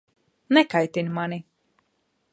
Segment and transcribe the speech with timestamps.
[0.57, 1.39] Nekaitini mani!